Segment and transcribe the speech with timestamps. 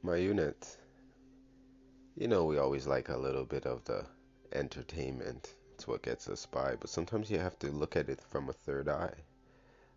[0.00, 0.76] My unit,
[2.14, 4.06] you know, we always like a little bit of the
[4.52, 5.54] entertainment.
[5.74, 8.52] It's what gets us by, but sometimes you have to look at it from a
[8.52, 9.16] third eye.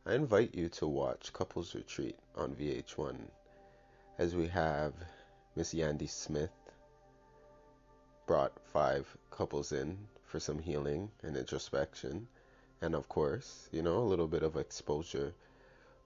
[0.07, 3.15] I invite you to watch Couples Retreat on VH1
[4.17, 4.95] as we have
[5.55, 6.71] Miss Yandy Smith
[8.25, 12.27] brought five couples in for some healing and introspection,
[12.81, 15.36] and of course, you know, a little bit of exposure.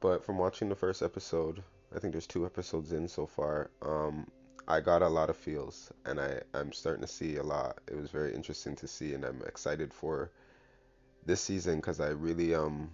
[0.01, 1.63] But from watching the first episode,
[1.95, 3.71] I think there's two episodes in so far.
[3.81, 4.27] Um,
[4.67, 7.79] I got a lot of feels, and I I'm starting to see a lot.
[7.87, 10.31] It was very interesting to see, and I'm excited for
[11.25, 12.89] this season because I really um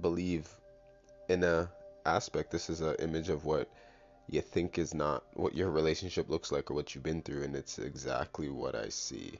[0.00, 0.48] believe
[1.28, 1.68] in a
[2.06, 2.50] aspect.
[2.50, 3.68] This is an image of what
[4.28, 7.54] you think is not what your relationship looks like or what you've been through, and
[7.54, 9.38] it's exactly what I see.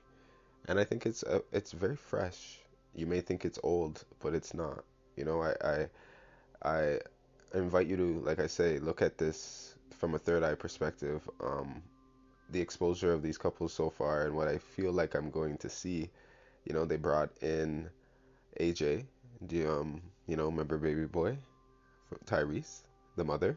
[0.66, 2.58] And I think it's uh, it's very fresh.
[2.94, 4.84] You may think it's old, but it's not.
[5.16, 5.88] You know, I I
[6.62, 6.98] I
[7.54, 11.28] invite you to, like I say, look at this from a third eye perspective.
[11.42, 11.82] Um,
[12.50, 15.68] the exposure of these couples so far and what I feel like I'm going to
[15.68, 16.10] see.
[16.64, 17.88] You know, they brought in
[18.60, 19.06] AJ.
[19.40, 21.38] the, you, um, you know, remember Baby Boy,
[22.26, 22.82] Tyrese,
[23.16, 23.56] the mother?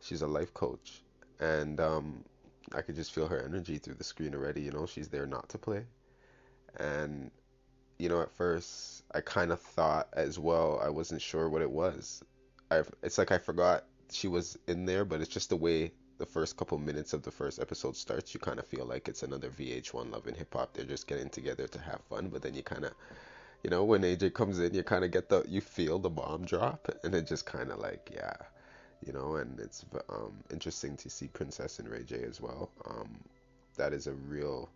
[0.00, 1.02] She's a life coach,
[1.40, 2.24] and um,
[2.74, 4.62] I could just feel her energy through the screen already.
[4.62, 5.84] You know, she's there not to play,
[6.78, 7.30] and
[7.98, 10.80] you know, at first I kind of thought as well.
[10.82, 12.22] I wasn't sure what it was.
[12.78, 16.26] I it's like I forgot she was in there, but it's just the way the
[16.26, 18.34] first couple minutes of the first episode starts.
[18.34, 20.74] You kind of feel like it's another VH1 Love and Hip Hop.
[20.74, 22.92] They're just getting together to have fun, but then you kind of
[23.62, 26.44] you know, when AJ comes in, you kind of get the, you feel the bomb
[26.44, 28.34] drop, and it just kind of like, yeah,
[29.06, 32.70] you know, and it's um, interesting to see Princess and Ray J as well.
[32.86, 33.20] Um,
[33.76, 34.68] that is a real,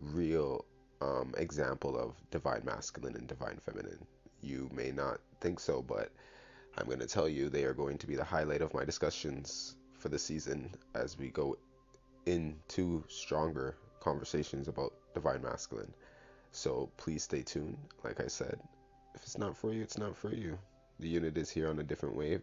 [0.00, 0.64] real
[1.02, 4.06] um, example of divine masculine and divine feminine.
[4.42, 6.10] You may not think so, but
[6.76, 9.76] I'm going to tell you they are going to be the highlight of my discussions
[9.98, 11.56] for the season as we go
[12.26, 15.92] into stronger conversations about divine masculine.
[16.50, 17.78] So please stay tuned.
[18.02, 18.58] Like I said,
[19.14, 20.58] if it's not for you, it's not for you.
[20.98, 22.42] The unit is here on a different wave.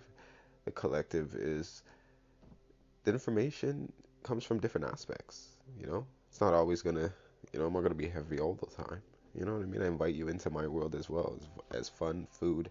[0.66, 1.84] The collective is
[3.04, 3.92] the information
[4.24, 5.50] comes from different aspects.
[5.80, 7.12] You know, it's not always gonna,
[7.52, 9.02] you know, I'm not gonna be heavy all the time.
[9.34, 9.82] You know what I mean?
[9.82, 11.38] I invite you into my world as well
[11.72, 12.70] as, as fun, food,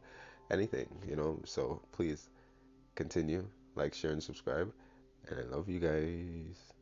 [0.51, 0.89] anything.
[1.09, 2.29] You know, so please
[2.95, 4.73] continue, like, share, and subscribe.
[5.29, 6.73] And I love you guys.